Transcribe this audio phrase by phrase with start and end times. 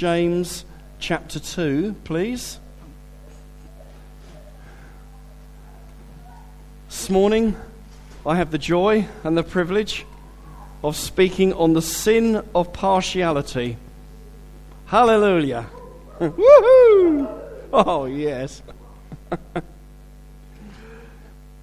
[0.00, 0.64] James
[0.98, 2.58] chapter 2, please.
[6.88, 7.54] This morning,
[8.24, 10.06] I have the joy and the privilege
[10.82, 13.76] of speaking on the sin of partiality.
[14.86, 15.68] Hallelujah!
[16.18, 17.38] Woohoo!
[17.70, 18.62] Oh, yes.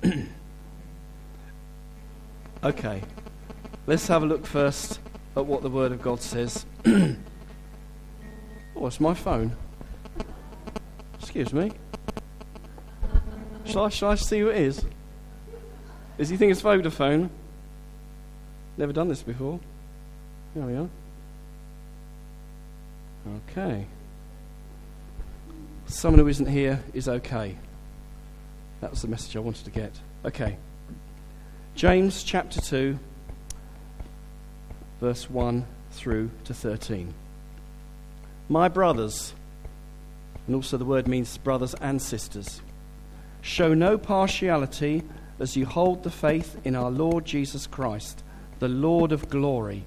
[2.63, 3.01] okay,
[3.87, 4.99] let's have a look first
[5.35, 6.67] at what the Word of God says.
[8.79, 9.55] Oh, it's my phone.
[11.19, 11.71] Excuse me.
[13.65, 14.85] Shall I, shall I see who it is?
[16.19, 17.29] Does he think it's Vodafone?
[18.77, 19.59] Never done this before.
[20.53, 20.89] There we are.
[23.49, 23.87] Okay.
[25.87, 27.57] Someone who isn't here is okay.
[28.81, 29.93] That was the message I wanted to get.
[30.23, 30.57] Okay.
[31.73, 32.99] James chapter 2,
[34.99, 37.13] verse 1 through to 13.
[38.49, 39.33] My brothers,
[40.45, 42.61] and also the word means brothers and sisters,
[43.41, 45.03] show no partiality
[45.37, 48.23] as you hold the faith in our Lord Jesus Christ,
[48.59, 49.83] the Lord of glory.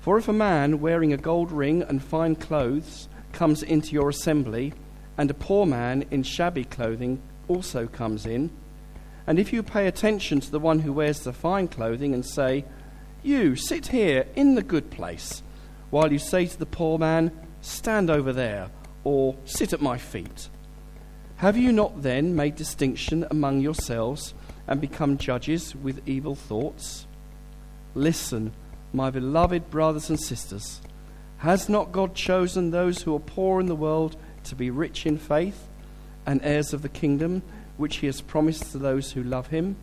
[0.00, 4.72] For if a man wearing a gold ring and fine clothes comes into your assembly,
[5.18, 8.48] and a poor man in shabby clothing also comes in,
[9.26, 12.64] and if you pay attention to the one who wears the fine clothing and say,
[13.22, 15.42] You sit here in the good place,
[15.90, 18.70] while you say to the poor man, Stand over there,
[19.04, 20.48] or sit at my feet.
[21.36, 24.34] Have you not then made distinction among yourselves
[24.66, 27.06] and become judges with evil thoughts?
[27.94, 28.52] Listen,
[28.92, 30.80] my beloved brothers and sisters.
[31.38, 35.16] Has not God chosen those who are poor in the world to be rich in
[35.16, 35.66] faith
[36.26, 37.42] and heirs of the kingdom
[37.78, 39.76] which he has promised to those who love him?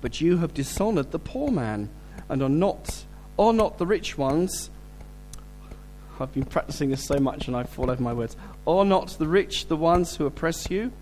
[0.00, 1.88] But you have dishonored the poor man
[2.28, 3.04] and are not
[3.38, 4.70] are not the rich ones
[6.22, 8.36] I've been practicing this so much and I fall over my words.
[8.64, 10.92] Are not the rich the ones who oppress you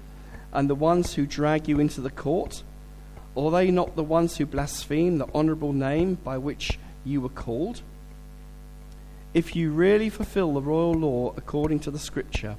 [0.53, 2.63] and the ones who drag you into the court?
[3.37, 7.83] Are they not the ones who blaspheme the honourable name by which you were called?
[9.35, 12.57] If you really fulfill the royal law according to the scripture,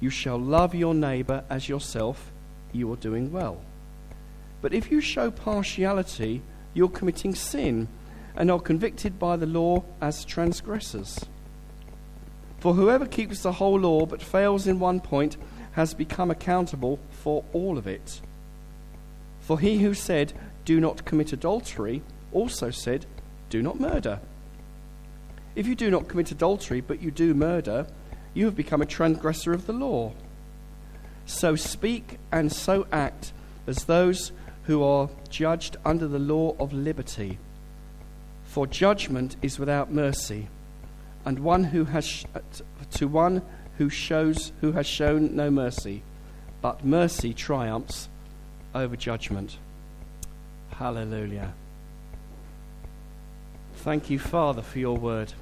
[0.00, 2.32] you shall love your neighbour as yourself,
[2.72, 3.62] you are doing well.
[4.60, 6.42] But if you show partiality,
[6.74, 7.86] you're committing sin
[8.34, 11.24] and are convicted by the law as transgressors.
[12.62, 15.36] For whoever keeps the whole law but fails in one point
[15.72, 18.20] has become accountable for all of it.
[19.40, 20.32] For he who said,
[20.64, 23.04] Do not commit adultery, also said,
[23.50, 24.20] Do not murder.
[25.56, 27.88] If you do not commit adultery, but you do murder,
[28.32, 30.12] you have become a transgressor of the law.
[31.26, 33.32] So speak and so act
[33.66, 34.30] as those
[34.66, 37.40] who are judged under the law of liberty.
[38.44, 40.46] For judgment is without mercy
[41.24, 42.24] and one who has
[42.92, 43.42] to one
[43.78, 46.02] who shows who has shown no mercy,
[46.60, 48.08] but mercy triumphs
[48.74, 49.56] over judgment.
[50.70, 51.52] Hallelujah.
[53.76, 55.32] Thank you, Father, for your word.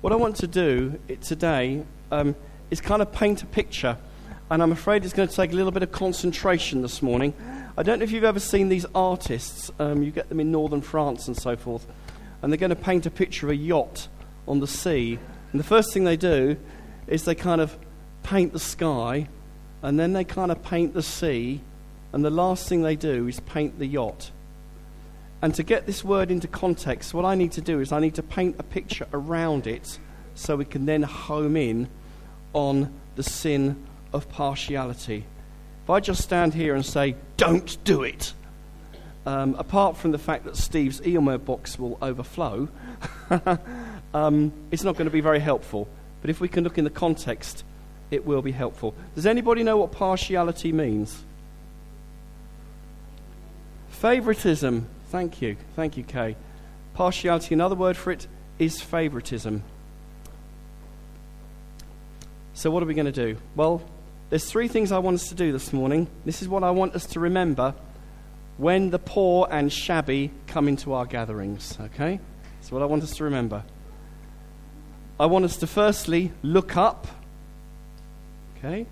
[0.00, 2.34] What I want to do today um,
[2.70, 3.96] is kind of paint a picture,
[4.50, 7.34] and I'm afraid it's going to take a little bit of concentration this morning.
[7.76, 10.80] I don't know if you've ever seen these artists, um, you get them in northern
[10.80, 11.86] France and so forth
[12.42, 14.08] and they're going to paint a picture of a yacht
[14.46, 15.18] on the sea.
[15.52, 16.56] And the first thing they do
[17.06, 17.76] is they kind of
[18.22, 19.28] paint the sky,
[19.82, 21.60] and then they kind of paint the sea,
[22.12, 24.30] and the last thing they do is paint the yacht.
[25.42, 28.14] And to get this word into context, what I need to do is I need
[28.16, 29.98] to paint a picture around it
[30.34, 31.88] so we can then home in
[32.52, 35.24] on the sin of partiality.
[35.84, 38.34] If I just stand here and say, don't do it,
[39.26, 42.68] um, apart from the fact that Steve's email box will overflow,
[44.14, 45.88] um, it's not going to be very helpful.
[46.20, 47.64] But if we can look in the context,
[48.10, 48.94] it will be helpful.
[49.14, 51.24] Does anybody know what partiality means?
[53.90, 54.88] Favoritism.
[55.08, 55.56] Thank you.
[55.76, 56.36] Thank you, Kay.
[56.94, 58.26] Partiality, another word for it
[58.58, 59.62] is favoritism.
[62.54, 63.38] So, what are we going to do?
[63.56, 63.82] Well,
[64.28, 66.08] there's three things I want us to do this morning.
[66.24, 67.74] This is what I want us to remember
[68.60, 71.78] when the poor and shabby come into our gatherings.
[71.80, 72.20] Okay?
[72.58, 73.64] That's what I want us to remember.
[75.18, 77.06] I want us to firstly look up.
[78.58, 78.86] Okay?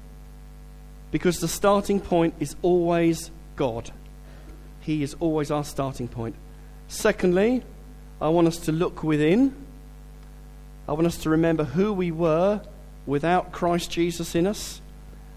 [1.11, 3.91] Because the starting point is always God.
[4.81, 6.35] He is always our starting point.
[6.89, 7.63] Secondly,
[8.23, 9.55] I want us to look within.
[10.89, 12.63] I want us to remember who we were
[13.05, 14.81] without Christ Jesus in us.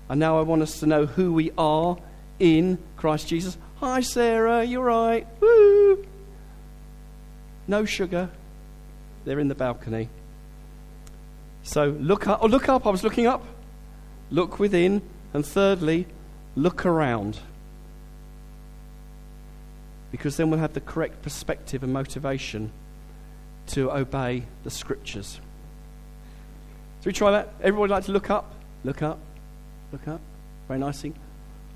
[0.07, 1.97] And now I want us to know who we are
[2.39, 3.57] in Christ Jesus.
[3.81, 5.25] Hi, Sarah, you're right.
[5.39, 6.05] Woo!
[7.67, 8.29] No sugar,
[9.25, 10.07] They're in the balcony.
[11.63, 12.39] So look up.
[12.43, 12.85] Oh, look up.
[12.85, 13.43] I was looking up.
[14.29, 15.01] Look within.
[15.33, 16.05] And thirdly,
[16.55, 17.39] look around.
[20.11, 22.71] Because then we'll have the correct perspective and motivation
[23.67, 25.39] to obey the scriptures.
[26.99, 27.55] So we try that?
[27.61, 28.53] Everybody like to look up?
[28.83, 29.17] Look up.
[29.91, 30.21] Look up.
[30.67, 31.13] Very nicely.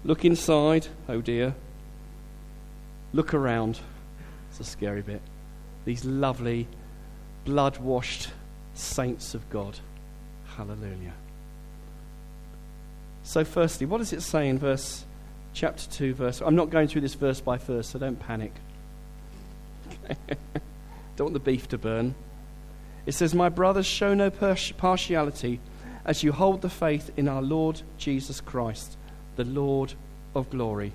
[0.04, 0.88] Look inside.
[1.10, 1.56] Oh dear.
[3.16, 3.80] Look around.
[4.50, 5.22] It's a scary bit.
[5.86, 6.68] These lovely,
[7.46, 8.28] blood washed
[8.74, 9.80] saints of God.
[10.58, 11.14] Hallelujah.
[13.24, 15.06] So, firstly, what does it say in verse
[15.54, 16.42] chapter 2, verse?
[16.42, 18.52] I'm not going through this verse by verse, so don't panic.
[21.16, 22.16] don't want the beef to burn.
[23.06, 25.62] It says, My brothers, show no partiality
[26.04, 28.98] as you hold the faith in our Lord Jesus Christ,
[29.38, 29.94] the Lord
[30.36, 30.92] of glory.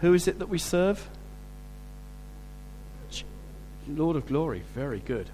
[0.00, 1.08] Who is it that we serve?
[3.96, 4.62] Lord of glory.
[4.74, 5.28] Very good.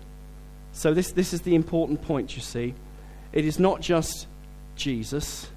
[0.73, 2.75] So, this, this is the important point, you see.
[3.33, 4.27] It is not just
[4.77, 5.51] Jesus,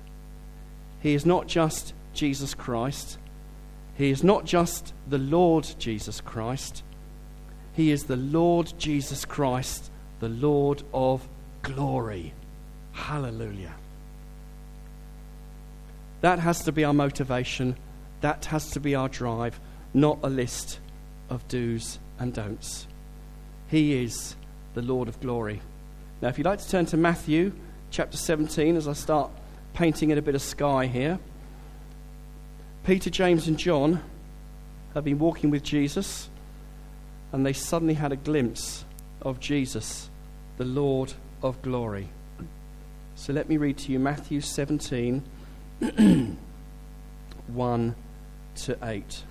[1.02, 3.18] He is not just Jesus Christ,
[3.96, 6.84] He is not just the Lord Jesus Christ,
[7.74, 11.28] He is the Lord Jesus Christ, the Lord of
[11.62, 12.34] glory.
[12.94, 13.74] Hallelujah.
[16.22, 17.78] That has to be our motivation.
[18.22, 19.60] That has to be our drive,
[19.94, 20.80] not a list
[21.30, 22.88] of do's and don'ts.
[23.68, 24.36] He is
[24.74, 25.62] the Lord of glory.
[26.22, 27.54] Now, if you'd like to turn to Matthew
[27.92, 29.32] chapter 17 as I start
[29.74, 31.20] painting in a bit of sky here,
[32.84, 34.04] Peter, James, and John
[34.94, 36.30] have been walking with Jesus,
[37.32, 38.84] and they suddenly had a glimpse
[39.22, 40.10] of Jesus,
[40.58, 42.10] the Lord of glory.
[43.16, 45.24] So let me read to you Matthew 17
[47.48, 47.96] 1
[48.56, 49.24] to 8.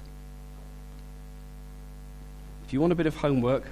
[2.64, 3.64] If you want a bit of homework,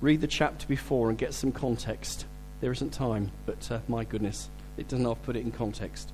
[0.00, 2.26] read the chapter before and get some context.
[2.60, 6.12] There isn't time, but uh, my goodness, it doesn't to put it in context.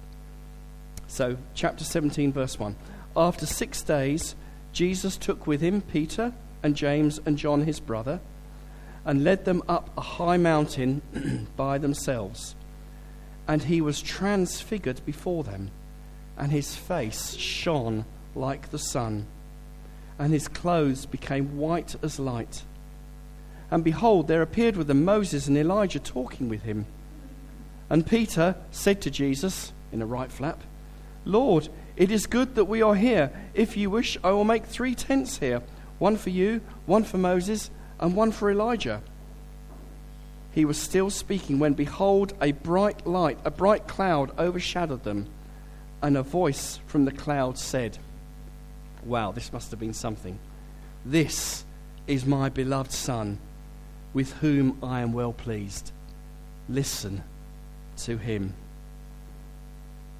[1.06, 2.76] So, chapter 17, verse 1.
[3.16, 4.34] After six days,
[4.72, 8.20] Jesus took with him Peter and James and John, his brother,
[9.04, 11.00] and led them up a high mountain
[11.56, 12.54] by themselves.
[13.46, 15.70] And he was transfigured before them,
[16.36, 18.04] and his face shone
[18.34, 19.26] like the sun,
[20.18, 22.62] and his clothes became white as light.
[23.70, 26.86] And behold, there appeared with them Moses and Elijah talking with him.
[27.90, 30.62] And Peter said to Jesus, in a right flap,
[31.24, 33.30] Lord, it is good that we are here.
[33.54, 35.62] If you wish, I will make three tents here
[35.98, 39.02] one for you, one for Moses, and one for Elijah.
[40.52, 45.26] He was still speaking when, behold, a bright light, a bright cloud overshadowed them,
[46.00, 47.98] and a voice from the cloud said,
[49.04, 50.38] Wow, this must have been something.
[51.04, 51.64] This
[52.06, 53.38] is my beloved Son
[54.12, 55.92] with whom I am well pleased.
[56.68, 57.22] Listen
[57.98, 58.54] to him.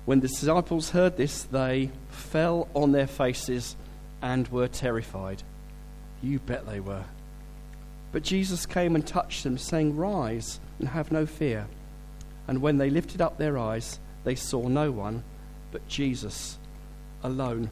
[0.05, 3.77] When the disciples heard this, they fell on their faces
[4.23, 5.43] and were terrified.
[6.23, 7.05] You bet they were.
[8.11, 11.67] But Jesus came and touched them, saying, Rise and have no fear.
[12.47, 15.23] And when they lifted up their eyes, they saw no one
[15.71, 16.59] but Jesus
[17.23, 17.71] alone.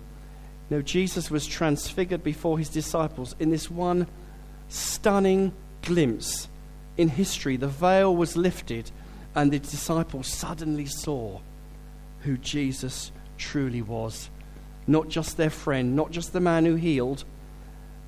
[0.68, 4.06] Now, Jesus was transfigured before his disciples in this one
[4.68, 5.52] stunning
[5.82, 6.48] glimpse
[6.96, 8.90] in history, the veil was lifted,
[9.34, 11.40] and the disciples suddenly saw
[12.20, 14.30] who Jesus truly was.
[14.86, 17.24] Not just their friend, not just the man who healed,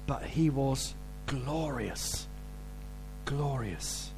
[0.06, 0.94] but he was
[1.26, 2.26] glorious.
[3.24, 4.10] Glorious.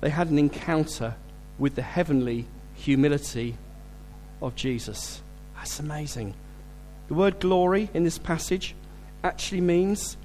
[0.00, 1.14] They had an encounter
[1.58, 3.56] with the heavenly humility
[4.40, 5.22] of Jesus.
[5.54, 6.34] That's amazing.
[7.12, 8.74] The word glory in this passage
[9.22, 10.16] actually means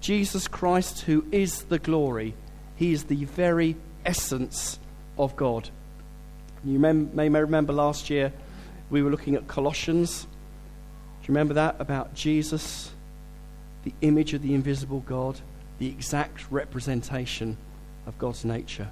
[0.00, 2.36] Jesus Christ, who is the glory,
[2.76, 3.74] he is the very
[4.04, 4.78] essence
[5.18, 5.70] of God.
[6.64, 8.32] You may, may remember last year
[8.90, 10.22] we were looking at Colossians.
[10.22, 10.28] Do
[11.22, 11.80] you remember that?
[11.80, 12.92] About Jesus,
[13.82, 15.40] the image of the invisible God,
[15.80, 17.56] the exact representation
[18.06, 18.90] of God's nature.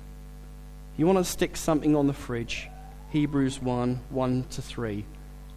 [0.96, 2.68] You want to stick something on the fridge,
[3.10, 5.04] Hebrews 1 1 to 3.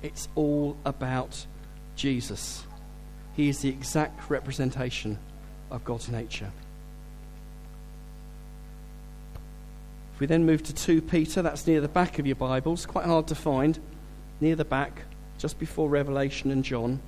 [0.03, 1.47] It's all about
[1.97, 2.63] Jesus.
[3.35, 5.19] He is the exact representation
[5.69, 6.51] of God's nature.
[10.13, 13.05] If we then move to 2 Peter, that's near the back of your Bibles, quite
[13.05, 13.77] hard to find,
[14.39, 15.03] near the back,
[15.37, 16.99] just before Revelation and John.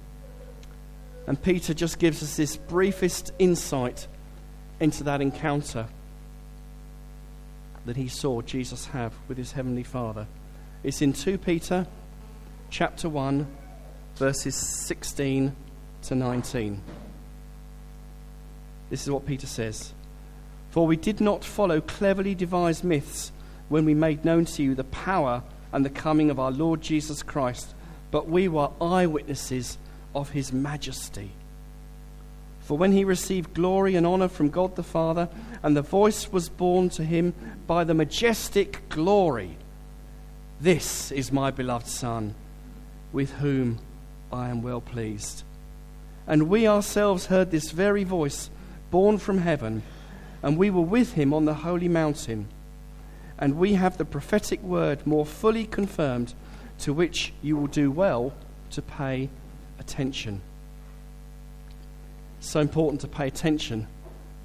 [1.25, 4.07] And Peter just gives us this briefest insight
[4.79, 5.87] into that encounter
[7.85, 10.27] that he saw Jesus have with his heavenly Father.
[10.83, 11.87] It's in 2 Peter
[12.69, 13.47] chapter 1
[14.19, 15.55] verses 16
[16.01, 16.81] to 19.
[18.89, 19.93] This is what Peter says
[20.71, 23.31] For we did not follow cleverly devised myths
[23.69, 27.23] when we made known to you the power and the coming of our Lord Jesus
[27.23, 27.73] Christ,
[28.11, 29.77] but we were eyewitnesses
[30.13, 31.31] of his majesty.
[32.59, 35.29] For when he received glory and honor from God the Father,
[35.63, 37.33] and the voice was borne to him
[37.67, 39.55] by the majestic glory,
[40.59, 42.35] This is my beloved Son,
[43.13, 43.79] with whom
[44.31, 45.43] I am well pleased.
[46.27, 48.49] And we ourselves heard this very voice
[48.91, 49.83] born from heaven,
[50.43, 52.47] and we were with him on the holy mountain.
[53.37, 56.33] And we have the prophetic word more fully confirmed,
[56.79, 58.33] to which you will do well
[58.71, 59.29] to pay
[59.79, 60.41] attention.
[62.39, 63.87] So important to pay attention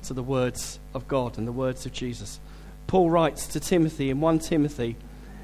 [0.05, 2.41] to the words of God and the words of Jesus.
[2.87, 4.97] Paul writes to Timothy in 1 Timothy,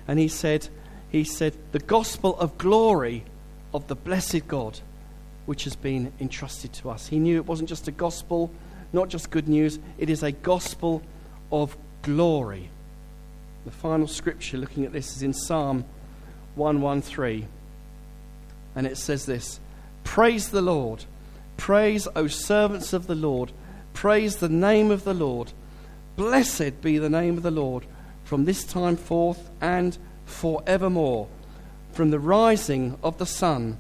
[0.09, 0.69] and he said,
[1.11, 3.25] he said, the gospel of glory
[3.73, 4.81] of the blessed God,
[5.47, 7.07] which has been entrusted to us.
[7.07, 8.51] He knew it wasn't just a gospel,
[8.93, 11.03] not just good news, it is a gospel
[11.53, 12.71] of glory.
[13.65, 15.85] The final scripture looking at this is in Psalm
[16.55, 17.47] 113.
[18.75, 19.61] And it says this
[20.05, 21.05] Praise the Lord.
[21.57, 23.53] Praise, O servants of the Lord.
[23.93, 25.53] Praise the name of the Lord.
[26.17, 27.85] Blessed be the name of the Lord
[28.25, 31.29] from this time forth and forevermore.
[31.93, 33.79] From the rising of the sun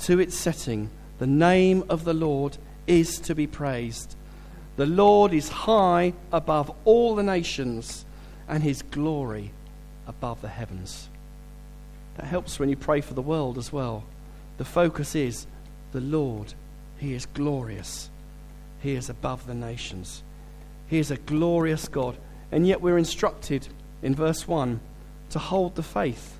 [0.00, 4.16] to its setting, the name of the Lord is to be praised.
[4.76, 8.04] The Lord is high above all the nations,
[8.48, 9.52] and his glory
[10.06, 11.08] above the heavens.
[12.16, 14.04] That helps when you pray for the world as well.
[14.58, 15.46] The focus is
[15.92, 16.54] the Lord.
[16.98, 18.10] He is glorious.
[18.80, 20.22] He is above the nations.
[20.86, 22.16] He is a glorious God.
[22.52, 23.68] And yet we're instructed
[24.02, 24.80] in verse 1
[25.30, 26.35] to hold the faith.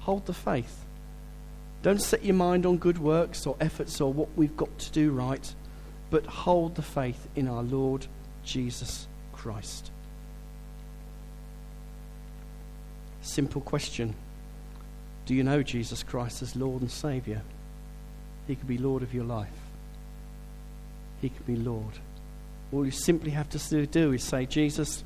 [0.00, 0.84] Hold the faith.
[1.82, 5.12] Don't set your mind on good works or efforts or what we've got to do
[5.12, 5.54] right,
[6.10, 8.06] but hold the faith in our Lord
[8.44, 9.90] Jesus Christ.
[13.22, 14.14] Simple question
[15.26, 17.42] Do you know Jesus Christ as Lord and Saviour?
[18.46, 19.48] He could be Lord of your life.
[21.20, 21.98] He could be Lord.
[22.72, 25.04] All you simply have to do is say, Jesus,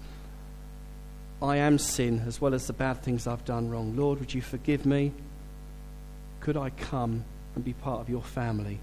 [1.44, 3.94] I am sin as well as the bad things I've done wrong.
[3.94, 5.12] Lord, would you forgive me?
[6.40, 7.22] Could I come
[7.54, 8.80] and be part of your family?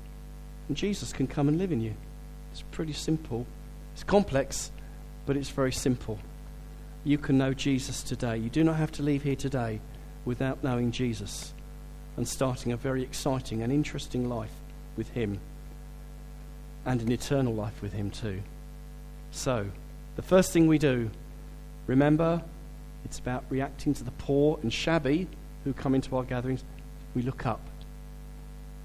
[0.68, 1.96] And Jesus can come and live in you.
[2.52, 3.48] It's pretty simple.
[3.94, 4.72] It's complex,
[5.26, 6.20] but it's very simple.
[7.04, 8.38] You can know Jesus today.
[8.38, 9.82] You do not have to leave here today
[10.24, 11.56] without knowing Jesus
[12.16, 14.54] and starting a very exciting and interesting life
[14.96, 15.40] with Him
[16.86, 18.44] and an eternal life with Him too.
[19.32, 19.66] So,
[20.16, 21.10] the first thing we do,
[21.88, 22.44] remember,
[23.06, 25.28] it's about reacting to the poor and shabby
[25.64, 26.64] who come into our gatherings.
[27.16, 27.62] We look up.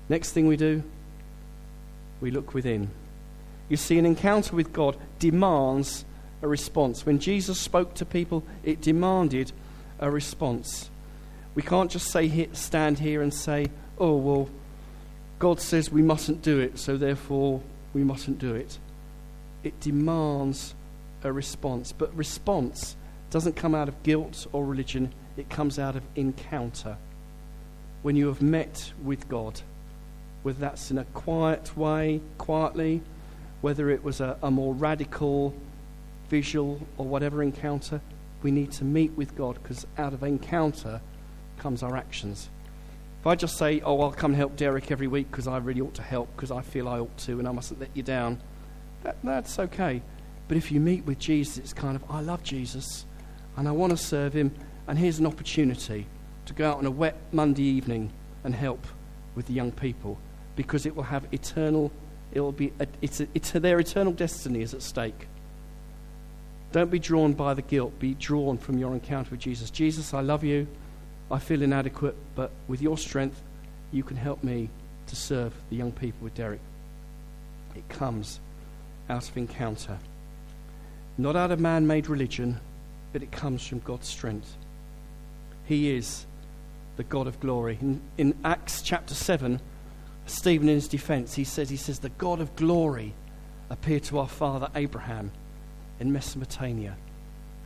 [0.09, 0.83] Next thing we do,
[2.21, 2.91] we look within.
[3.69, 6.05] You see, an encounter with God demands
[6.43, 7.05] a response.
[7.05, 9.53] When Jesus spoke to people, it demanded
[9.99, 10.91] a response.
[11.55, 13.69] We can't just say, stand here and say,
[13.99, 14.49] oh, well,
[15.39, 17.61] God says we mustn't do it, so therefore
[17.93, 18.79] we mustn't do it.
[19.65, 20.75] It demands
[21.25, 21.93] a response.
[21.93, 22.97] But response
[23.31, 26.97] doesn't come out of guilt or religion, it comes out of encounter.
[28.03, 29.61] When you have met with God,
[30.43, 33.03] whether that's in a quiet way, quietly,
[33.61, 35.55] whether it was a, a more radical,
[36.29, 38.01] visual, or whatever encounter,
[38.43, 41.01] we need to meet with God because out of encounter
[41.59, 42.49] comes our actions.
[43.21, 45.95] If I just say, oh, I'll come help Derek every week because I really ought
[45.95, 48.41] to help because I feel I ought to and I mustn't let you down,
[49.03, 50.01] that, that's okay.
[50.47, 53.05] But if you meet with Jesus, it's kind of, I love Jesus
[53.57, 54.53] and I want to serve him,
[54.87, 56.07] and here's an opportunity
[56.47, 58.13] to go out on a wet Monday evening
[58.45, 58.87] and help
[59.35, 60.19] with the young people
[60.55, 61.91] because it will have eternal,
[62.33, 62.73] it will be,
[63.03, 65.27] it's, it's their eternal destiny is at stake.
[66.73, 69.71] Don't be drawn by the guilt, be drawn from your encounter with Jesus.
[69.71, 70.67] Jesus, I love you.
[71.31, 73.41] I feel inadequate, but with your strength,
[73.93, 74.69] you can help me
[75.07, 76.61] to serve the young people with Derek.
[77.75, 78.41] It comes
[79.09, 79.99] out of encounter,
[81.19, 82.61] not out of man made religion,
[83.17, 84.59] but it comes from God's strength.
[85.65, 86.27] He is
[86.99, 87.79] the God of glory.
[87.81, 89.59] In, in Acts chapter 7,
[90.27, 93.15] Stephen, in his defense, he says, he says, The God of glory
[93.71, 95.33] appeared to our father Abraham
[95.99, 96.95] in Mesopotamia.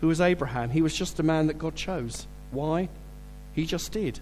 [0.00, 0.70] Who was Abraham?
[0.70, 2.28] He was just a man that God chose.
[2.52, 2.88] Why?
[3.52, 4.20] He just did.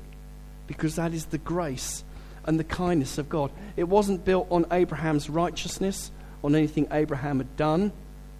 [0.66, 2.04] Because that is the grace
[2.46, 3.50] and the kindness of God.
[3.76, 6.10] It wasn't built on Abraham's righteousness,
[6.42, 7.92] on anything Abraham had done,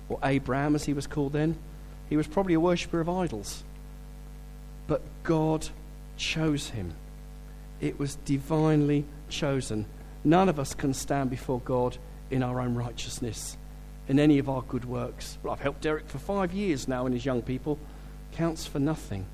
[0.08, 1.58] or Abram as he was called then.
[2.08, 3.64] He was probably a worshipper of idols.
[4.86, 5.68] But God
[6.16, 6.94] chose him.
[7.80, 9.86] It was divinely chosen.
[10.24, 11.98] None of us can stand before God
[12.30, 13.56] in our own righteousness.
[14.08, 15.36] in any of our good works.
[15.42, 17.78] Well, I've helped Derek for five years now and his young people.
[18.32, 19.26] Counts for nothing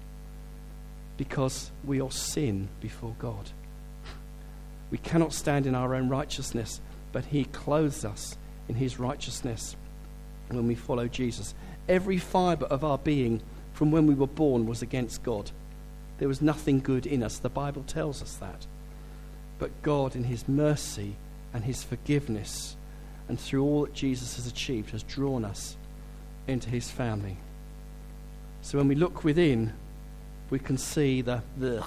[1.16, 3.50] because we all sin before God.
[4.90, 6.80] We cannot stand in our own righteousness,
[7.12, 8.36] but He clothes us
[8.68, 9.76] in His righteousness
[10.48, 11.54] when we follow Jesus.
[11.88, 15.50] Every fibre of our being from when we were born was against God.
[16.18, 17.38] There was nothing good in us.
[17.38, 18.66] The Bible tells us that.
[19.58, 21.16] But God, in His mercy
[21.52, 22.76] and His forgiveness,
[23.28, 25.76] and through all that Jesus has achieved, has drawn us
[26.46, 27.36] into His family.
[28.62, 29.72] So when we look within,
[30.50, 31.84] we can see the, the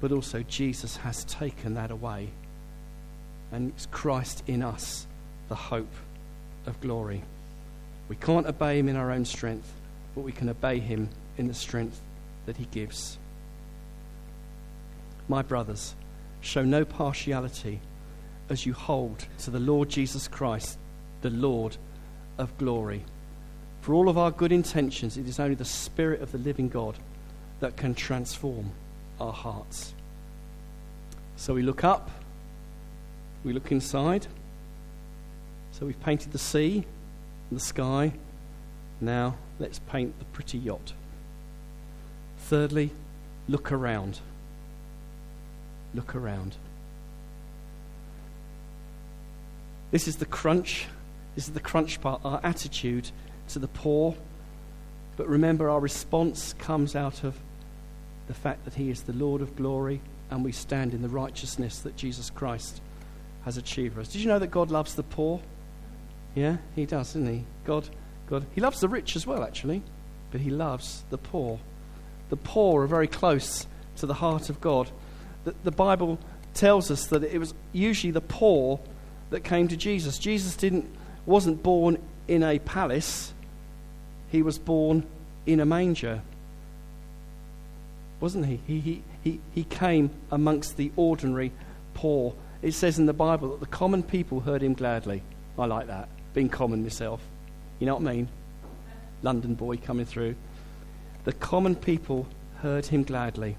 [0.00, 2.30] but also Jesus has taken that away.
[3.52, 5.06] And it's Christ in us,
[5.48, 5.92] the hope
[6.66, 7.22] of glory.
[8.08, 9.72] We can't obey him in our own strength,
[10.14, 12.00] but we can obey him in the strength
[12.46, 13.18] that he gives.
[15.28, 15.94] My brothers,
[16.40, 17.80] show no partiality
[18.48, 20.78] as you hold to the Lord Jesus Christ,
[21.22, 21.76] the Lord
[22.38, 23.04] of glory.
[23.80, 26.96] For all of our good intentions, it is only the Spirit of the living God
[27.60, 28.70] that can transform
[29.20, 29.94] our hearts.
[31.36, 32.10] So we look up,
[33.44, 34.26] we look inside.
[35.72, 36.86] So we've painted the sea
[37.50, 38.12] the sky.
[39.00, 40.92] Now let's paint the pretty yacht.
[42.38, 42.90] Thirdly,
[43.48, 44.20] look around.
[45.94, 46.56] Look around.
[49.90, 50.86] This is the crunch.
[51.34, 53.10] This is the crunch part, our attitude
[53.48, 54.14] to the poor.
[55.16, 57.36] But remember, our response comes out of
[58.26, 60.00] the fact that He is the Lord of glory
[60.30, 62.80] and we stand in the righteousness that Jesus Christ
[63.44, 64.08] has achieved for us.
[64.08, 65.40] Did you know that God loves the poor?
[66.36, 67.44] Yeah, He does, doesn't He?
[67.64, 67.88] God,
[68.28, 69.82] God, He loves the rich as well, actually,
[70.30, 71.58] but He loves the poor.
[72.28, 73.66] The poor are very close
[73.96, 74.88] to the heart of God.
[75.42, 76.20] The, the Bible
[76.54, 78.78] tells us that it was usually the poor
[79.30, 80.18] that came to Jesus.
[80.18, 80.88] Jesus didn't,
[81.24, 83.32] wasn't born in a palace,
[84.30, 85.04] He was born
[85.44, 86.22] in a manger
[88.20, 88.60] wasn't he?
[88.66, 91.52] He, he, he, he came amongst the ordinary
[91.94, 92.34] poor.
[92.62, 95.22] It says in the Bible that the common people heard him gladly.
[95.58, 97.22] I like that, being common myself.
[97.80, 98.28] You know what I mean?
[99.22, 100.34] London boy coming through.
[101.24, 102.26] The common people
[102.60, 103.56] heard him gladly.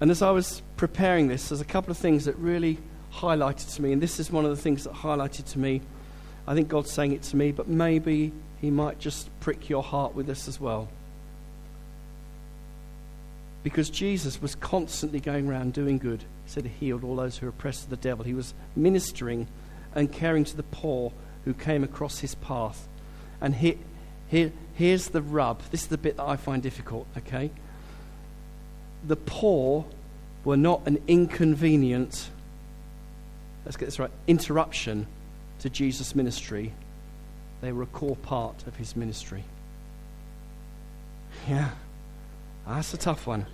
[0.00, 2.78] And as I was preparing this, there's a couple of things that really
[3.12, 5.82] highlighted to me, and this is one of the things that highlighted to me.
[6.46, 10.14] I think God's saying it to me, but maybe He might just prick your heart
[10.14, 10.88] with this as well
[13.62, 16.20] because Jesus was constantly going around doing good.
[16.20, 18.24] He said he healed all those who were oppressed of the devil.
[18.24, 19.46] He was ministering
[19.94, 21.12] and caring to the poor
[21.44, 22.86] who came across his path.
[23.40, 23.78] And he,
[24.28, 25.62] he, here's the rub.
[25.70, 27.50] This is the bit that I find difficult, okay?
[29.06, 29.84] The poor
[30.44, 32.30] were not an inconvenient,
[33.64, 35.06] let's get this right, interruption
[35.60, 36.72] to Jesus' ministry.
[37.60, 39.44] They were a core part of his ministry.
[41.48, 41.70] Yeah.
[42.66, 43.46] That's a tough one.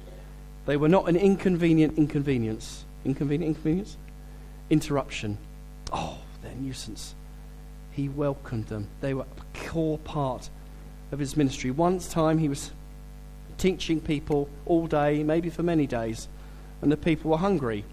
[0.67, 2.85] They were not an inconvenient inconvenience.
[3.05, 3.97] Inconvenient inconvenience?
[4.71, 5.39] Interruption.
[5.93, 7.15] Oh, their nuisance.
[7.91, 8.89] He welcomed them.
[9.01, 10.51] They were a core part
[11.11, 11.71] of his ministry.
[11.71, 12.71] Once time he was
[13.57, 16.29] teaching people all day, maybe for many days,
[16.81, 17.85] and the people were hungry.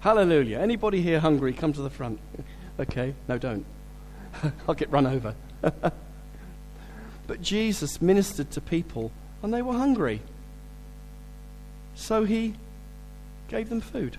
[0.00, 0.58] Hallelujah.
[0.58, 2.20] Anybody here hungry, come to the front.
[2.80, 3.64] okay, no, don't.
[4.68, 5.34] I'll get run over.
[7.26, 9.10] but Jesus ministered to people,
[9.42, 10.20] and they were hungry.
[11.94, 12.54] So he
[13.48, 14.18] gave them food.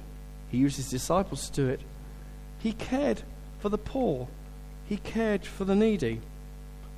[0.49, 1.81] He used his disciples to do it.
[2.59, 3.21] He cared
[3.67, 4.29] for the poor,
[4.85, 6.21] he cared for the needy.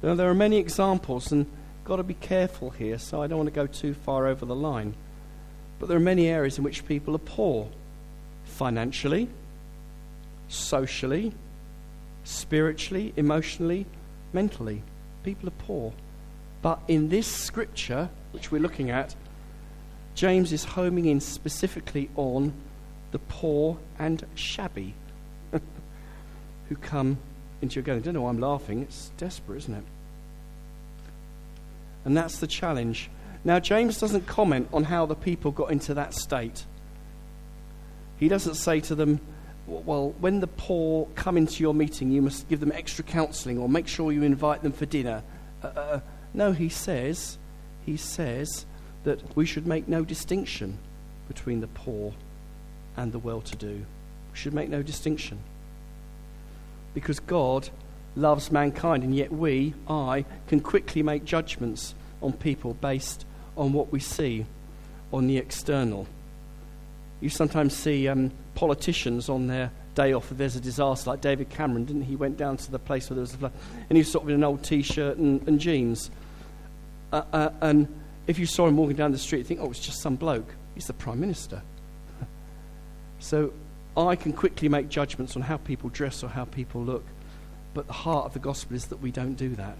[0.03, 1.47] Now, there are many examples, and
[1.83, 4.53] got to be careful here, so I don't want to go too far over the
[4.53, 4.93] line.
[5.79, 7.69] But there are many areas in which people are poor
[8.43, 9.29] financially,
[10.47, 11.33] socially,
[12.23, 13.87] spiritually, emotionally,
[14.31, 14.83] mentally.
[15.23, 15.93] People are poor.
[16.61, 19.15] But in this scripture, which we're looking at,
[20.13, 22.53] James is homing in specifically on
[23.09, 24.93] the poor and shabby
[26.69, 27.17] who come
[27.61, 27.99] into your going.
[27.99, 28.83] I don't know why I'm laughing.
[28.83, 29.83] It's desperate, isn't it?
[32.05, 33.09] And that's the challenge.
[33.43, 36.65] Now, James doesn't comment on how the people got into that state.
[38.19, 39.19] He doesn't say to them,
[39.65, 43.69] well, when the poor come into your meeting, you must give them extra counseling or
[43.69, 45.23] make sure you invite them for dinner.
[45.63, 45.99] Uh, uh, uh
[46.33, 47.37] no, he says,
[47.85, 48.65] he says,
[49.03, 50.77] that we should make no distinction
[51.27, 52.13] between the poor
[52.97, 53.85] and the well to do.
[54.31, 55.39] We should make no distinction.
[56.93, 57.69] Because God
[58.15, 63.25] loves mankind, and yet we, I, can quickly make judgments on people based
[63.55, 64.45] on what we see
[65.11, 66.07] on the external.
[67.21, 71.49] You sometimes see um, politicians on their day off if there's a disaster, like David
[71.49, 72.15] Cameron, didn't he?
[72.15, 73.53] Went down to the place where there was a flood,
[73.89, 76.09] and he was sort of in an old T-shirt and, and jeans.
[77.11, 77.87] Uh, uh, and
[78.27, 80.55] if you saw him walking down the street, you think, oh, it's just some bloke.
[80.75, 81.61] He's the Prime Minister.
[83.19, 83.51] so
[83.97, 87.05] I can quickly make judgments on how people dress or how people look.
[87.73, 89.77] But the heart of the gospel is that we don't do that.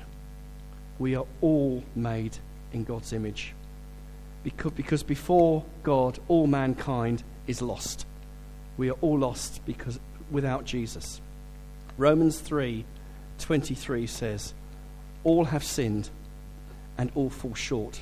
[0.98, 2.38] We are all made
[2.74, 3.54] in God's image.
[4.44, 8.06] Because, because before God, all mankind is lost.
[8.78, 10.00] We are all lost because
[10.32, 11.22] without Jesus.
[11.98, 12.86] Romans 3
[13.40, 14.54] 23 says,
[15.24, 16.10] All have sinned
[16.98, 18.02] and all fall short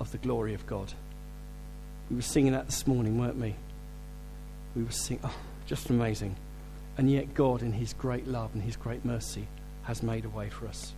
[0.00, 0.92] of the glory of God.
[2.10, 3.54] We were singing that this morning, weren't we?
[4.74, 5.34] We were singing, oh,
[5.66, 6.36] just amazing.
[6.98, 9.46] And yet, God, in His great love and His great mercy,
[9.84, 10.92] has made a way for us.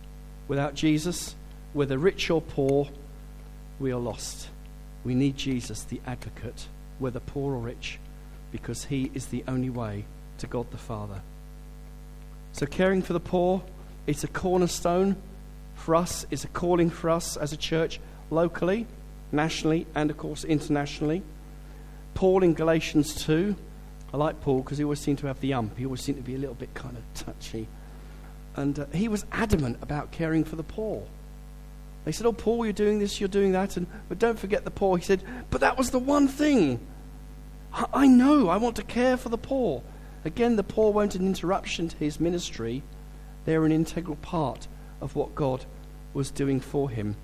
[0.47, 1.35] Without Jesus,
[1.73, 2.87] whether rich or poor,
[3.79, 4.49] we are lost.
[5.03, 6.67] We need Jesus, the advocate,
[6.99, 7.99] whether poor or rich,
[8.51, 10.05] because He is the only way
[10.37, 11.21] to God the Father.
[12.53, 13.63] So, caring for the poor,
[14.07, 15.15] it's a cornerstone
[15.75, 17.99] for us, it's a calling for us as a church
[18.31, 18.87] locally,
[19.31, 21.21] nationally, and of course internationally.
[22.15, 23.55] Paul in Galatians 2
[24.15, 25.77] I like Paul because he always seemed to have the ump.
[25.77, 27.67] He always seemed to be a little bit kind of touchy.
[28.55, 31.05] And uh, he was adamant about caring for the poor.
[32.05, 34.71] They said, Oh, Paul, you're doing this, you're doing that, and, but don't forget the
[34.71, 34.97] poor.
[34.97, 36.79] He said, But that was the one thing.
[37.73, 39.83] I, I know, I want to care for the poor.
[40.23, 42.83] Again, the poor weren't an interruption to his ministry,
[43.43, 44.69] they're an integral part
[45.01, 45.65] of what God
[46.13, 47.17] was doing for him.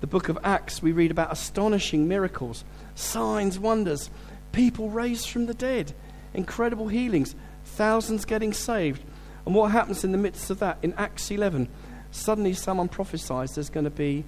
[0.00, 2.64] The book of Acts, we read about astonishing miracles,
[3.00, 4.10] signs, wonders
[4.52, 5.92] people raised from the dead,
[6.34, 7.34] incredible healings,
[7.64, 9.02] thousands getting saved.
[9.46, 10.78] And what happens in the midst of that?
[10.82, 11.68] In Acts 11,
[12.10, 14.24] suddenly someone prophesies there's going to be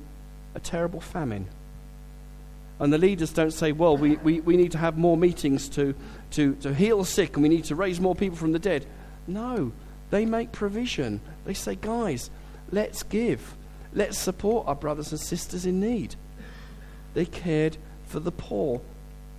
[0.54, 1.48] a terrible famine.
[2.78, 5.94] And the leaders don't say, well, we, we, we need to have more meetings to,
[6.32, 8.86] to, to heal sick and we need to raise more people from the dead.
[9.26, 9.72] No,
[10.10, 11.20] they make provision.
[11.44, 12.30] They say, guys,
[12.72, 13.56] let's give.
[13.92, 16.16] Let's support our brothers and sisters in need.
[17.14, 17.76] They cared
[18.12, 18.82] for the poor.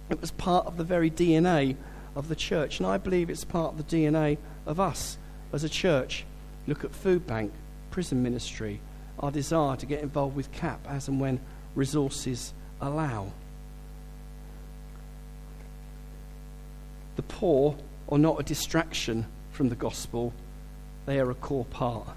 [0.09, 1.77] It was part of the very DNA
[2.15, 5.17] of the church, and I believe it's part of the DNA of us
[5.53, 6.25] as a church.
[6.65, 7.53] Look at food bank,
[7.91, 8.81] prison ministry,
[9.19, 11.39] our desire to get involved with CAP as and when
[11.75, 13.31] resources allow.
[17.15, 17.77] The poor
[18.09, 20.33] are not a distraction from the gospel,
[21.05, 22.07] they are a core part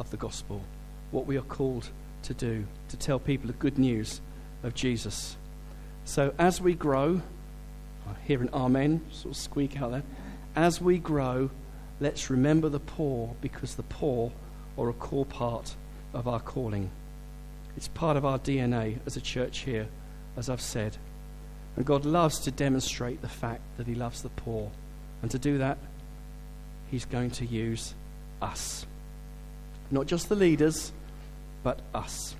[0.00, 0.60] of the gospel.
[1.12, 1.88] What we are called
[2.24, 4.20] to do, to tell people the good news
[4.64, 5.36] of Jesus.
[6.04, 7.22] So as we grow,
[8.06, 10.02] I hear an amen sort of squeak out there.
[10.54, 11.50] As we grow,
[12.00, 14.30] let's remember the poor because the poor
[14.76, 15.74] are a core part
[16.12, 16.90] of our calling.
[17.76, 19.88] It's part of our DNA as a church here,
[20.36, 20.96] as I've said.
[21.76, 24.70] And God loves to demonstrate the fact that He loves the poor.
[25.22, 25.78] And to do that,
[26.90, 27.94] He's going to use
[28.40, 28.86] us.
[29.90, 30.92] Not just the leaders,
[31.62, 32.36] but us.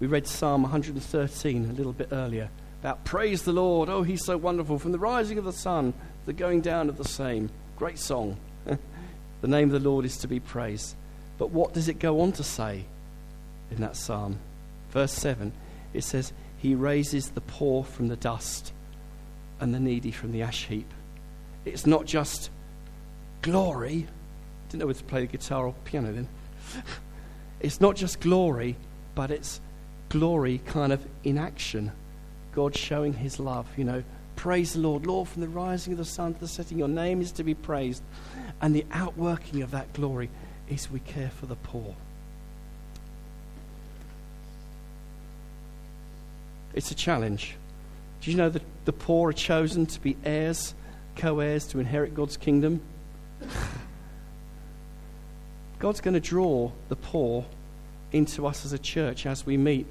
[0.00, 2.48] We read Psalm 113 a little bit earlier
[2.80, 3.90] about praise the Lord.
[3.90, 4.78] Oh, he's so wonderful.
[4.78, 7.50] From the rising of the sun to the going down of the same.
[7.76, 8.38] Great song.
[8.64, 10.96] the name of the Lord is to be praised.
[11.36, 12.86] But what does it go on to say
[13.70, 14.38] in that psalm?
[14.90, 15.52] Verse 7
[15.92, 18.72] it says, He raises the poor from the dust
[19.60, 20.90] and the needy from the ash heap.
[21.66, 22.48] It's not just
[23.42, 24.06] glory.
[24.08, 26.28] I Didn't know whether to play the guitar or piano then.
[27.60, 28.76] it's not just glory,
[29.14, 29.60] but it's
[30.10, 31.90] glory kind of in action.
[32.52, 34.04] God showing his love, you know.
[34.36, 35.06] Praise the Lord.
[35.06, 37.54] Lord, from the rising of the sun to the setting, your name is to be
[37.54, 38.02] praised.
[38.60, 40.30] And the outworking of that glory
[40.68, 41.94] is we care for the poor.
[46.74, 47.56] It's a challenge.
[48.20, 50.74] Do you know that the poor are chosen to be heirs,
[51.16, 52.80] co heirs to inherit God's kingdom?
[55.78, 57.46] God's going to draw the poor
[58.12, 59.86] into us as a church as we meet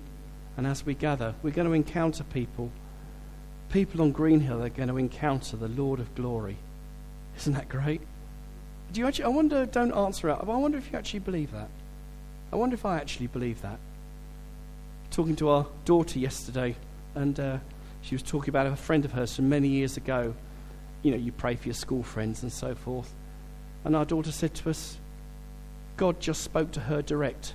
[0.58, 2.72] and as we gather, we're going to encounter people.
[3.72, 6.58] People on Greenhill are going to encounter the Lord of glory.
[7.38, 8.02] Isn't that great?
[8.92, 11.70] Do you actually, I wonder, don't answer it, I wonder if you actually believe that.
[12.52, 13.80] I wonder if I actually believe that.
[15.12, 16.76] Talking to our daughter yesterday,
[17.14, 17.58] and uh,
[18.02, 20.34] she was talking about a friend of hers from many years ago.
[21.04, 23.14] You know, you pray for your school friends and so forth.
[23.86, 24.98] And our daughter said to us,
[25.98, 27.54] God just spoke to her direct.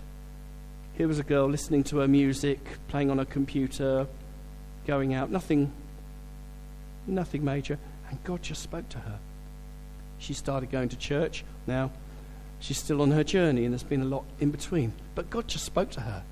[0.97, 4.07] Here was a girl listening to her music, playing on a computer,
[4.87, 5.73] going out, nothing,
[7.07, 7.79] nothing major,
[8.09, 9.19] and God just spoke to her.
[10.19, 11.45] She started going to church.
[11.67, 11.91] Now,
[12.61, 14.93] she's still on her journey, and there's been a lot in between.
[15.17, 16.23] But God just spoke to her.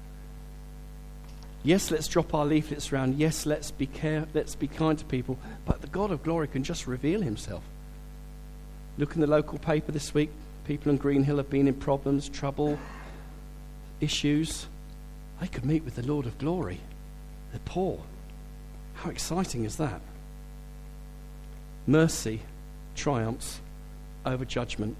[1.65, 3.17] Yes, let's drop our leaflets around.
[3.17, 5.39] Yes, let's be care, let's be kind to people.
[5.65, 7.65] But the God of glory can just reveal himself.
[8.97, 10.31] Look in the local paper this week.
[10.67, 12.79] People in Greenhill have been in problems, trouble,
[14.03, 14.67] issues.
[15.41, 16.81] They could meet with the Lord of glory.
[17.51, 18.01] They're poor.
[18.95, 20.01] How exciting is that?
[21.87, 22.41] Mercy
[22.95, 23.61] triumphs
[24.25, 24.97] over judgment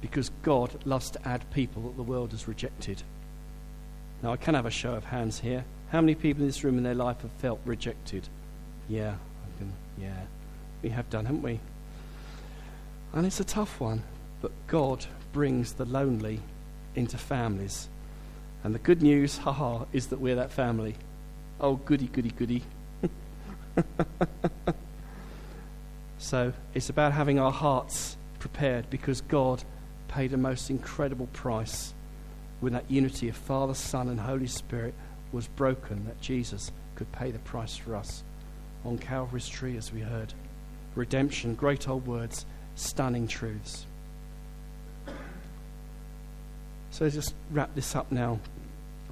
[0.00, 3.02] because God loves to add people that the world has rejected.
[4.22, 5.64] Now, I can have a show of hands here.
[5.90, 8.28] How many people in this room in their life have felt rejected?
[8.88, 10.22] Yeah, I can, yeah.
[10.82, 11.60] We have done, haven't we?
[13.12, 14.02] And it's a tough one,
[14.40, 16.40] but God brings the lonely
[16.96, 17.88] into families.
[18.64, 20.96] And the good news, haha, is that we're that family.
[21.60, 22.64] Oh, goody, goody, goody.
[26.18, 29.62] so it's about having our hearts prepared because God
[30.08, 31.94] paid a most incredible price
[32.60, 34.94] when that unity of Father, Son, and Holy Spirit
[35.30, 38.24] was broken, that Jesus could pay the price for us
[38.84, 40.32] on Calvary's tree, as we heard.
[40.94, 43.86] Redemption, great old words, stunning truths.
[46.96, 48.40] So just wrap this up now.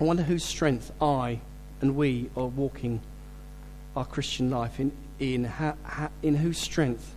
[0.00, 1.40] I wonder whose strength I
[1.82, 3.02] and we are walking
[3.94, 4.90] our Christian life in.
[5.18, 7.14] In, ha, ha, in whose strength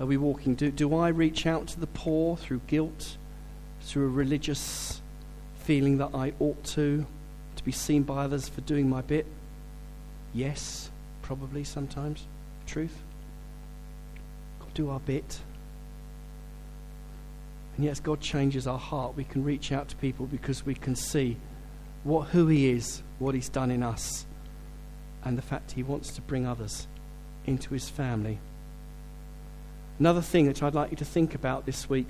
[0.00, 0.54] are we walking?
[0.54, 3.18] Do, do I reach out to the poor through guilt,
[3.82, 5.02] through a religious
[5.58, 7.04] feeling that I ought to,
[7.56, 9.26] to be seen by others for doing my bit?
[10.32, 12.26] Yes, probably sometimes.
[12.66, 12.96] Truth.
[14.72, 15.40] Do our bit.
[17.76, 20.74] And yet, as God changes our heart, we can reach out to people because we
[20.74, 21.36] can see
[22.04, 24.26] what, who He is, what He's done in us,
[25.24, 26.86] and the fact He wants to bring others
[27.46, 28.38] into His family.
[29.98, 32.08] Another thing that I'd like you to think about this week,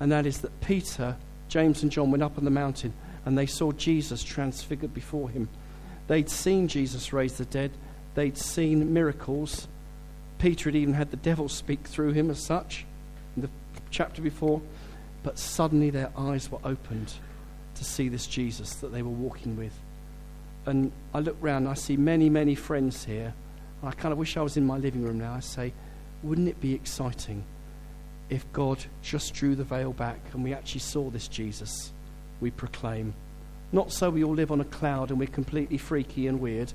[0.00, 1.16] and that is that Peter
[1.48, 2.92] James and John went up on the mountain
[3.24, 5.48] and they saw Jesus transfigured before him.
[6.06, 7.72] They'd seen Jesus raise the dead,
[8.14, 9.68] they'd seen miracles.
[10.38, 12.84] Peter had even had the devil speak through him as such
[13.34, 13.50] in the
[13.90, 14.60] chapter before.
[15.26, 17.12] But suddenly their eyes were opened
[17.74, 19.76] to see this Jesus that they were walking with.
[20.66, 23.34] And I look round and I see many, many friends here.
[23.80, 25.34] and I kind of wish I was in my living room now.
[25.34, 25.72] I say,
[26.22, 27.42] wouldn't it be exciting
[28.30, 31.92] if God just drew the veil back and we actually saw this Jesus
[32.40, 33.12] we proclaim.
[33.72, 36.72] Not so we all live on a cloud and we're completely freaky and weird,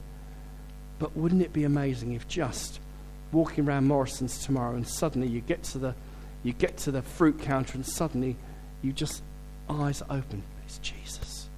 [0.99, 2.81] but wouldn't it be amazing if just
[3.31, 5.95] walking around Morrison's tomorrow and suddenly you get to the
[6.43, 8.35] you get to the fruit counter and suddenly
[8.81, 9.23] you just
[9.69, 10.43] eyes open.
[10.65, 11.49] It's Jesus.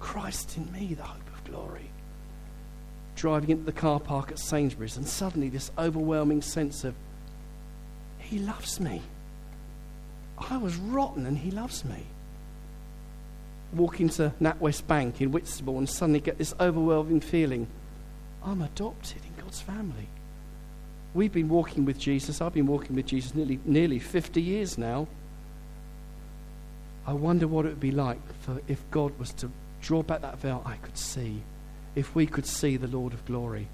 [0.00, 1.90] Christ in me, the hope of glory.
[3.16, 6.94] Driving into the car park at Sainsbury's and suddenly this overwhelming sense of
[8.18, 9.02] He loves me.
[10.38, 12.06] I was rotten and he loves me.
[13.72, 17.68] Walk into NatWest Bank in Whitstable and suddenly get this overwhelming feeling
[18.44, 20.08] I'm adopted in God's family.
[21.14, 22.40] We've been walking with Jesus.
[22.40, 25.06] I've been walking with Jesus nearly, nearly 50 years now.
[27.06, 30.38] I wonder what it would be like for if God was to draw back that
[30.38, 31.42] veil, I could see.
[31.94, 33.68] If we could see the Lord of glory,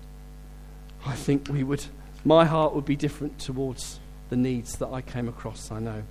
[1.06, 1.84] I think we would,
[2.24, 6.02] my heart would be different towards the needs that I came across, I know.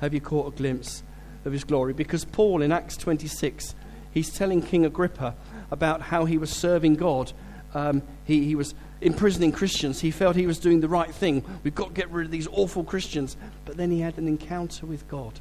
[0.00, 1.02] Have you caught a glimpse
[1.44, 1.92] of his glory?
[1.92, 3.74] Because Paul in Acts 26,
[4.12, 5.34] he's telling King Agrippa
[5.70, 7.32] about how he was serving God.
[7.74, 10.00] Um, he, he was imprisoning Christians.
[10.00, 11.44] He felt he was doing the right thing.
[11.62, 13.36] We've got to get rid of these awful Christians.
[13.64, 15.40] But then he had an encounter with God,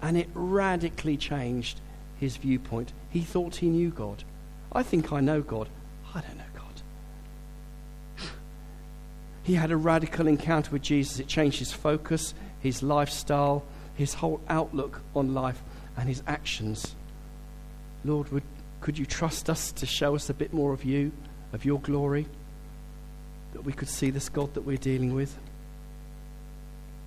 [0.00, 1.80] and it radically changed
[2.18, 2.92] his viewpoint.
[3.10, 4.24] He thought he knew God.
[4.72, 5.68] I think I know God.
[6.14, 8.28] I don't know God.
[9.42, 11.18] he had a radical encounter with Jesus.
[11.18, 15.62] It changed his focus, his lifestyle, his whole outlook on life
[15.96, 16.94] and his actions.
[18.04, 18.42] Lord, would,
[18.80, 21.12] could you trust us to show us a bit more of you,
[21.52, 22.26] of your glory,
[23.52, 25.38] that we could see this God that we're dealing with?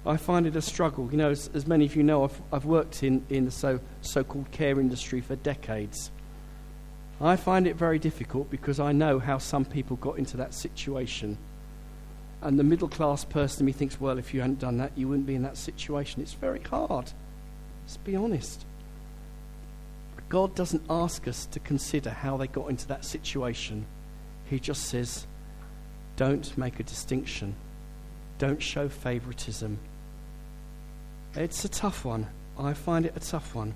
[0.06, 1.10] I find it a struggle.
[1.12, 3.80] You know, as, as many of you know, I've, I've worked in, in the so,
[4.02, 6.12] so-called care industry for decades.
[7.20, 11.38] I find it very difficult because I know how some people got into that situation
[12.46, 15.26] and the middle class person me thinks, well, if you hadn't done that, you wouldn't
[15.26, 16.22] be in that situation.
[16.22, 17.12] It's very hard.
[17.84, 18.66] Let's be honest.
[20.30, 23.88] God doesn't ask us to consider how they got into that situation.
[24.46, 25.26] He just says,
[26.16, 27.56] don't make a distinction,
[28.38, 29.78] don't show favoritism.
[31.36, 32.28] It's a tough one.
[32.58, 33.74] I find it a tough one.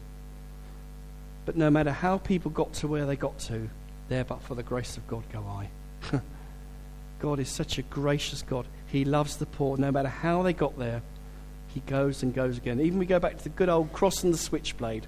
[1.45, 3.69] But no matter how people got to where they got to,
[4.08, 5.69] there but for the grace of God go I.
[7.19, 8.65] God is such a gracious God.
[8.88, 9.78] He loves the poor.
[9.78, 11.02] No matter how they got there,
[11.67, 12.80] He goes and goes again.
[12.80, 15.06] Even we go back to the good old cross and the switchblade.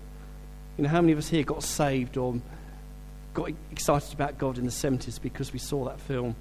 [0.78, 2.40] You know, how many of us here got saved or
[3.34, 6.36] got excited about God in the 70s because we saw that film?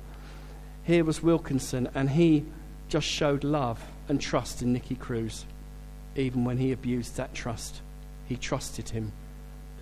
[0.84, 2.44] Here was Wilkerson, and he
[2.88, 5.44] just showed love and trust in Nicky Cruz,
[6.16, 7.80] even when he abused that trust.
[8.26, 9.12] He trusted him.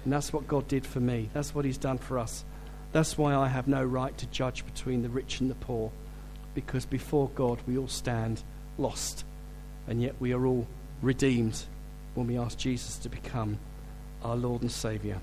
[0.05, 1.29] And that's what God did for me.
[1.33, 2.45] That's what He's done for us.
[2.93, 5.91] That's why I have no right to judge between the rich and the poor,
[6.55, 8.43] because before God we all stand
[8.79, 9.25] lost,
[9.87, 10.67] and yet we are all
[11.03, 11.63] redeemed
[12.15, 13.59] when we ask Jesus to become
[14.23, 15.21] our Lord and Saviour.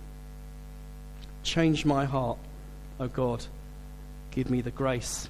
[1.41, 2.37] Change my heart,
[2.99, 3.43] O God.
[4.31, 5.29] Give me the grace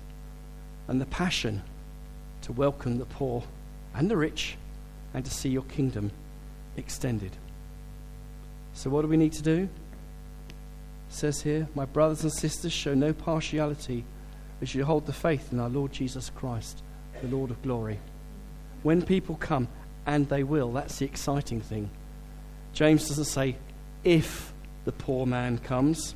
[0.87, 1.61] and the passion
[2.41, 3.43] to welcome the poor
[3.93, 4.57] and the rich
[5.13, 6.11] and to see your kingdom
[6.77, 7.31] extended.
[8.73, 9.69] So, what do we need to do?
[10.49, 14.03] It says here, My brothers and sisters, show no partiality
[14.61, 16.83] as you hold the faith in our Lord Jesus Christ,
[17.21, 17.99] the Lord of glory.
[18.83, 19.67] When people come,
[20.05, 21.89] and they will, that's the exciting thing.
[22.73, 23.55] James doesn't say,
[24.03, 26.13] if the poor man comes,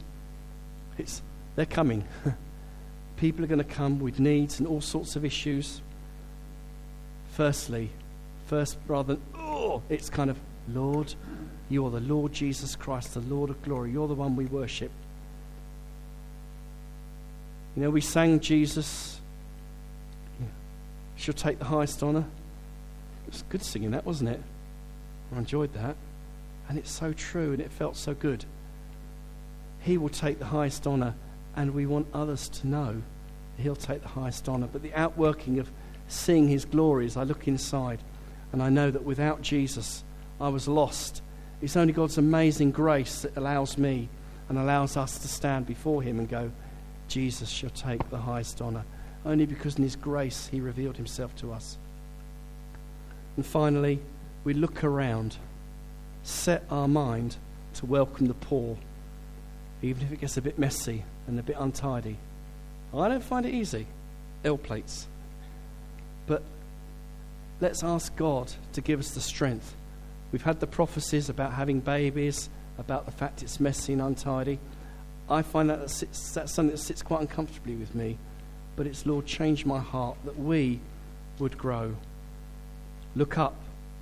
[0.97, 1.21] it's,
[1.55, 2.05] they're coming.
[3.19, 5.81] people are going to come with needs and all sorts of issues.
[7.33, 7.89] Firstly,
[8.47, 10.37] first rather than, oh, it's kind of,
[10.73, 11.13] Lord,
[11.69, 13.91] you are the Lord Jesus Christ, the Lord of glory.
[13.91, 14.91] You're the one we worship.
[17.75, 19.19] You know, we sang Jesus,
[21.15, 22.25] she'll take the highest honor.
[23.27, 24.41] It was good singing that, wasn't it?
[25.35, 25.95] I enjoyed that.
[26.67, 28.45] And it's so true and it felt so good.
[29.81, 31.15] He will take the highest honor,
[31.55, 33.01] and we want others to know
[33.57, 34.67] he'll take the highest honor.
[34.71, 35.69] But the outworking of
[36.07, 37.99] seeing his glory as I look inside,
[38.51, 40.03] and I know that without Jesus,
[40.39, 41.21] I was lost
[41.61, 44.07] it's only God's amazing grace that allows me
[44.47, 46.51] and allows us to stand before Him and go,
[47.07, 48.85] Jesus shall take the highest honor.
[49.25, 51.77] Only because in His grace He revealed Himself to us.
[53.35, 53.99] And finally,
[54.43, 55.37] we look around,
[56.23, 57.35] set our mind
[57.75, 58.77] to welcome the poor,
[59.81, 62.17] even if it gets a bit messy and a bit untidy.
[62.93, 63.87] I don't find it easy,
[64.43, 65.07] L plates.
[66.27, 66.43] But
[67.61, 69.75] let's ask God to give us the strength
[70.31, 74.59] We've had the prophecies about having babies, about the fact it's messy and untidy.
[75.29, 78.17] I find that sits, that's something that sits quite uncomfortably with me.
[78.75, 80.79] But it's, Lord, change my heart that we
[81.39, 81.95] would grow.
[83.15, 83.55] Look up,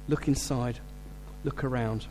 [0.07, 0.79] look inside,
[1.43, 2.05] look around.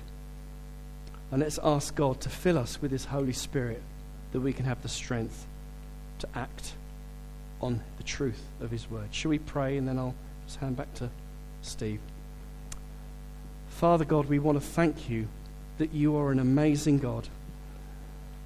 [1.31, 3.83] And let's ask God to fill us with His Holy Spirit
[4.32, 5.46] that we can have the strength
[6.18, 6.74] to act
[7.60, 9.08] on the truth of His Word.
[9.12, 10.14] Shall we pray and then I'll
[10.46, 11.10] just hand back to
[11.66, 12.00] Steve.
[13.68, 15.28] Father God, we want to thank you
[15.78, 17.28] that you are an amazing God,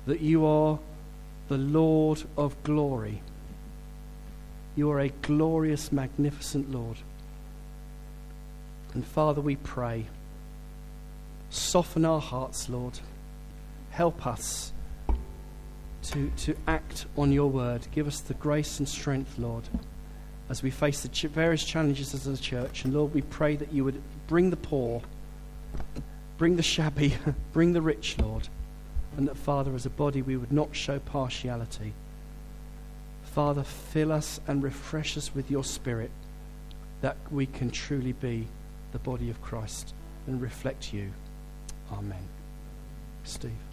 [0.07, 0.79] that you are
[1.49, 3.23] the Lord of glory.
[4.75, 6.97] You are a glorious, magnificent Lord.
[8.95, 10.07] And Father, we pray,
[11.51, 12.99] soften our hearts, Lord.
[13.91, 14.73] Help us
[16.11, 17.87] to, to act on your word.
[17.93, 19.65] Give us the grace and strength, Lord,
[20.49, 22.85] as we face the ch- various challenges as a church.
[22.85, 25.03] And Lord, we pray that you would bring the poor
[26.41, 27.19] Bring the shabby,
[27.53, 28.49] bring the rich, Lord.
[29.17, 31.93] And that, Father, as a body, we would not show partiality.
[33.23, 36.11] Father, fill us and refresh us with your Spirit
[37.03, 38.49] that we can truly be
[38.93, 39.93] the body of Christ
[40.27, 41.13] and reflect you.
[41.93, 42.27] Amen.
[43.25, 43.70] Steve.